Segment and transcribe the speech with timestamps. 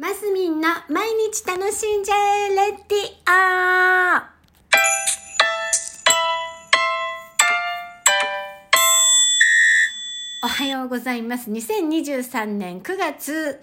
[0.00, 2.14] マスミンの毎日楽しんじゃ
[2.46, 4.22] えレディオ
[10.40, 11.50] おはようございます。
[11.50, 13.60] 2023年9月、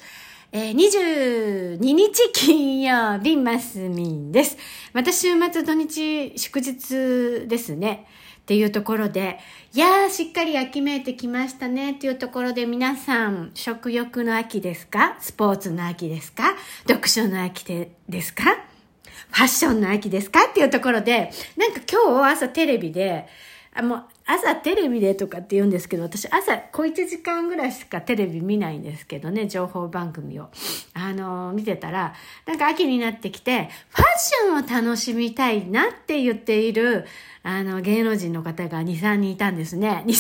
[0.52, 4.58] えー22日金曜日、マスミンです。
[4.92, 8.08] また週末土日祝日ですね。
[8.46, 9.40] っていうところで、
[9.74, 11.94] いやー、しっかり秋めいてきましたね。
[11.94, 15.18] っていうところで皆さん、食欲の秋ですか？
[15.20, 16.54] スポーツの秋ですか？
[16.88, 18.44] 読書の秋でですか？
[18.44, 20.46] ファッションの秋ですか？
[20.46, 23.28] っていうところで、なんか今日朝テレビで、
[23.74, 30.50] あ、もう朝テレビでとかって言うんですけど、私朝小1時間ぐらいしかテレビ見ないんですけどね、情報番組を。
[30.96, 32.16] あの見てたら、
[32.48, 37.06] なんか秋になってきて、ファッションを楽しみたいなって言っている、
[37.44, 40.04] あの、芸能人の方が2、3人いたんですね。
[40.08, 40.12] 2、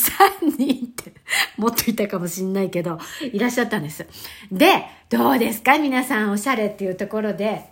[0.43, 1.11] 3人って、
[1.57, 2.99] もっといたかもしんないけど、
[3.33, 4.05] いらっしゃったんです。
[4.51, 5.79] で、どうですか？
[5.79, 7.65] 皆さんおしゃれっていうところで、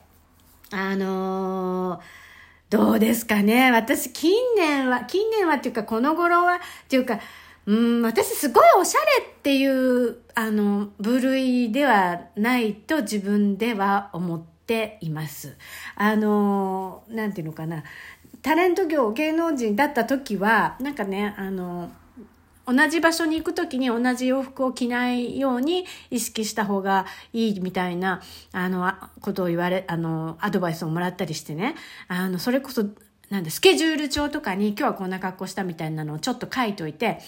[0.72, 2.23] あのー
[2.74, 7.20] どうですかね私、近年は、近年はっていうか、この頃は、っていうか、
[7.68, 15.56] うん、私すごいおしゃれっていう、あの、部類ではないと自分では思っています。
[15.96, 17.84] あの、なんていうのかな。
[18.42, 21.92] タレント業、芸能人だった時は、なんかね、あの、
[22.66, 31.76] 同じ場所に行くときに同じ洋服を着ないように意識した方がいいみたいな、あの、ことを言われ、あの、アドバイスをもらったりしてね、
[32.08, 32.86] あの、それこそ、
[33.30, 37.20] なんで、スケジュール帳とかに今日はこんな格好したみたいなのをちょっと書いといて、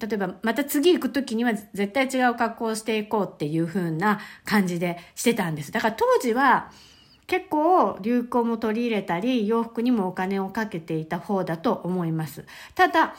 [0.00, 5.72] 例えばまた次行くときには絶対違う格好をしていこうっていう風な感じでしてたんです。
[5.72, 6.70] だから当時は、
[7.26, 13.14] 結構流行も取り入れたり洋服にもお金をかけていた方だと思いますただ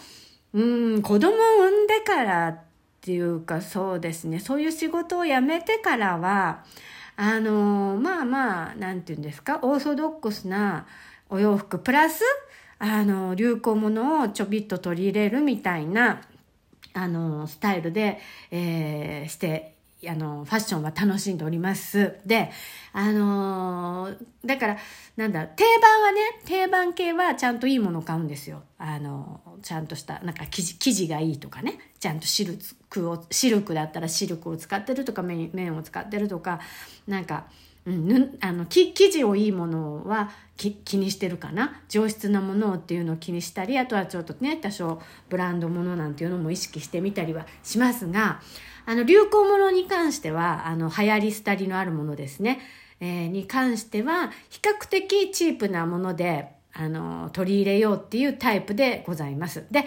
[0.55, 2.59] うん子供を産んでからっ
[3.01, 4.39] ていうかそうですね。
[4.39, 6.63] そういう仕事を辞めてからは
[7.17, 10.87] あのまあまあなんて言うんですかオーソドックスな
[11.29, 12.23] お洋服プラス
[12.79, 16.21] あの流行ものをちょびっと取り入れるみたいな
[16.93, 18.19] あのスタイルで、
[18.49, 19.74] えーして
[20.07, 22.15] あのファッションは楽しんでおります。
[22.25, 22.51] で
[22.93, 24.77] あのーだから
[25.17, 28.63] なんだ定番はね定番系はちゃんといいものを買うんですよ。
[28.77, 31.79] あのちゃんとしたなんか生地生地がいいとかね。
[31.99, 36.59] ちゃんとシルクをシルクだったらシルクを使ってるとか綿を使ってるとか
[37.07, 37.47] なんか
[37.85, 41.81] うん、あの生地をいいものは気にしてるかな？
[41.87, 48.41] 上質なものっていうのを気にしたりあとはちょっとね多少ブランドものなんていうのも意識してみたりはしますが
[48.87, 52.59] あの流行ものに関してはあの流行り廃りのあるものですね、
[52.99, 59.65] えーに関しては比較的チープなものであの取り入れようっていうタイプでございます。
[59.69, 59.85] で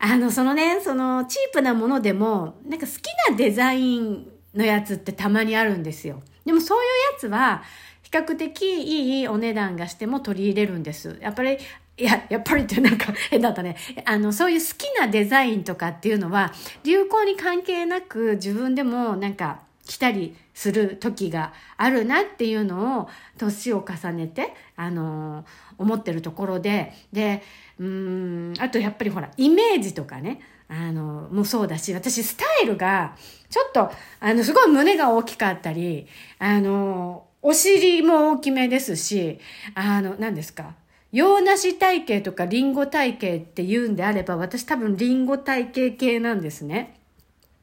[0.00, 6.22] あのそのねそのチープなものでもなんか好きなデザインのやつってたまにあるんですよ。
[6.48, 7.62] でもそういうやつは
[8.02, 11.18] 比較的いいお値段がしても取り入れるんです。
[11.20, 11.58] やっぱり
[11.98, 13.76] いや、やっぱりってなんか 変だったね。
[14.06, 16.54] あの、そういう好きなデザインとかっていうのは、
[16.84, 25.46] 流行に関係なく自分でもなんか着たりする時があるなっていうのを、年を重ねて、あの、
[25.78, 27.42] 思ってるところで、で、
[27.78, 33.16] うーん、あとやっぱりほら、イメージとかね、あの、もそうだし、私スタイルが、
[33.48, 33.90] ちょっと、
[34.20, 36.06] あの、すごい胸が大きかったり、
[36.38, 39.40] あの、お尻も大きめですし、
[39.74, 40.74] あの、何ですか
[41.12, 46.97] 洋梨体型とかリンゴ体型って言うんであれば、私多分リンゴ体型系なんですね。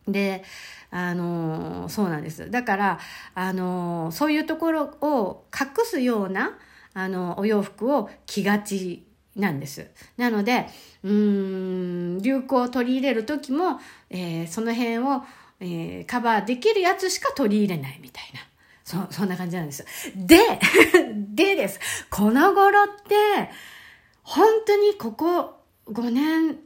[0.08, 0.44] で、
[0.92, 2.50] あの、そうなんです。
[2.52, 3.00] だから、
[3.34, 6.58] あの、そういうところを隠すような、
[6.94, 9.06] あの、お洋服を着がち
[9.36, 9.88] なんです。
[10.18, 10.68] なので、
[11.04, 13.80] うーん、流行を取り入れる時も、
[14.10, 15.24] えーその辺を、
[15.60, 18.40] えーカバーできるやつしか取り入れないみたいな。
[18.84, 19.84] そ、そんな感じなんです。
[20.16, 20.38] で、
[21.34, 21.80] でです。
[22.10, 23.50] この頃って、
[24.24, 26.58] 本当にここ5年、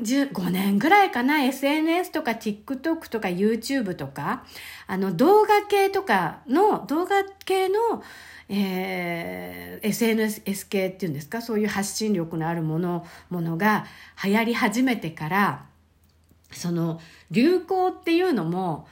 [0.00, 1.42] 5年ぐらいかな。
[1.42, 4.44] SNS とか TikTok とか YouTube とか。
[4.86, 8.02] あの動画系とかの動画系の、
[8.48, 11.42] えー SNS 系っていうんですか？
[11.42, 13.84] そういう発信力のあるものものが
[14.24, 15.66] 流行り始めてから
[16.52, 17.00] その
[17.30, 18.88] 流行っていうのも、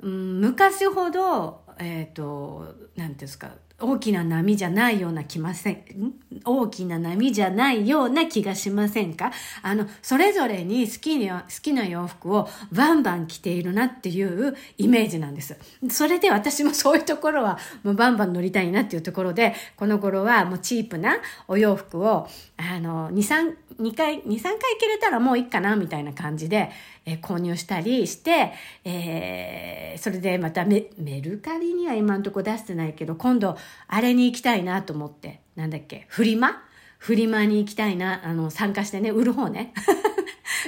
[0.00, 3.50] うん、昔ほどえっ、と何ていうんですか？
[3.80, 6.14] 大きな波じゃないような気ません？
[6.44, 9.32] 大きな波じゃないような気がしませんか？
[9.62, 15.56] あのそれぞれに好きに好きな洋服をバンバン着ているなっていうイメージなんです。
[15.90, 21.16] それで私もそういうところはもうバンバン乗りたいなっていうところでこの頃はもうチープな
[21.48, 26.70] お洋服をあの23 2回23回切れたらもういいかなみたいな感じで
[27.04, 28.52] えー、購入したりして、
[28.84, 33.56] えー、それでまたメメルカリには今んとこ出してないけど、今度
[33.88, 36.62] あれに行きたいなと思って、なんだっけ、フリマ？
[36.98, 39.74] フリマに行きたいな、あの、参加してね、売る方ね。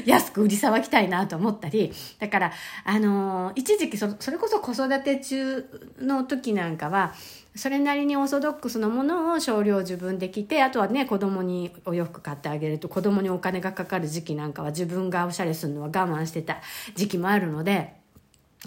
[0.04, 2.52] 安く売りさばきたいなと思ったり、だから、
[2.84, 5.68] あのー、一時期そ、それこそ子育て中
[6.00, 7.14] の時なんかは、
[7.56, 16.58] それなりにオーソドックスのものを少量自分で着て、あとはね、子供にお洋服買ってあげると、子供にお金がかかる時期なんかは自分がおしゃれするのは我慢してた
[16.96, 17.94] 時期もあるので、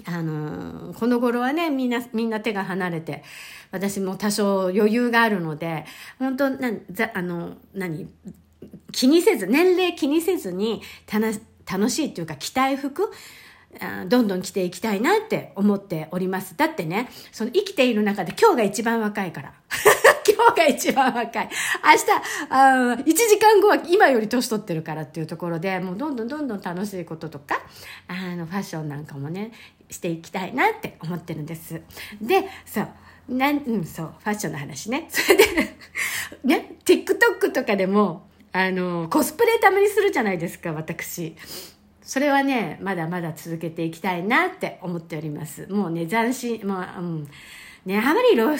[0.06, 3.23] あのー、この頃はね、みんな、みんな手が離れて、
[3.71, 5.85] 私も多少余裕があるので、
[6.19, 8.07] 本当な、ざ、あの、何、
[8.97, 13.11] 気にせず、年齢気にせずに、楽しいっていうか、着たい服、
[14.07, 16.57] どんどん着ていきたいなって思っております。
[16.57, 19.53] だってね、その生きている中で今日が一番若いから。
[20.27, 21.49] 今日が一番若い。
[21.83, 22.05] 明日、
[22.49, 27.61] あ1時間後は今より年取ってるからっていうところで、もうどんどんどんどん楽しいこととか、
[28.07, 29.51] あの、ファッションなんかもね、
[29.91, 31.83] していきたいなって思ってるんです。
[32.19, 32.88] で、そう。
[33.29, 35.05] なん、うん、そう、ファッションの話ね。
[35.11, 35.75] それで、
[36.44, 38.27] ね、TikTok とかでも、
[38.59, 41.36] あの、コスプレたまにするじゃないですか、私。
[42.01, 45.68] それはね、まだまだ続けていきたいなって思っております。
[45.68, 47.27] もうね、斬新、もう、うん。
[47.86, 48.57] ね、あまり露出が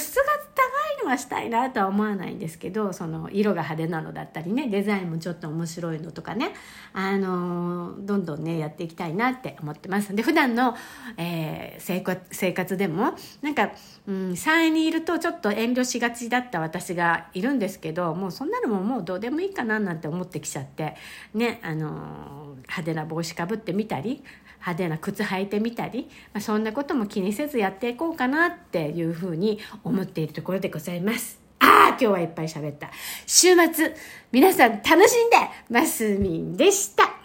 [0.98, 6.54] 高いのはしたいなとは思わないんですけど、その色が派手なのだったりね、デザインもちょっと面白いのとかね、
[6.94, 10.16] あの、どんどんね、やっていきたいなって思ってます。
[10.16, 10.76] で、普段の、
[11.18, 13.72] えー、生活、でも、なんか、
[14.08, 20.96] うん、3位にいるとちょっと遠慮しがちだった私がいるんですけど、もうそんなのももうどうでもいいかななんて思ってきちゃって、
[21.34, 24.24] ね、あの、派手な帽子かぶってみたり、
[24.60, 31.40] 派手な靴履いてみたり、まあ、そんなことも気にせずやっていこうかなっていうふうに思っているところでございます。
[31.60, 32.90] ああ、今日はいっぱい喋った。
[33.26, 33.96] 週末、
[34.32, 35.38] 皆さん楽しんで
[35.70, 37.17] ますみんでした。